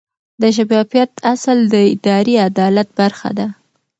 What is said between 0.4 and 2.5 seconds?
د شفافیت اصل د اداري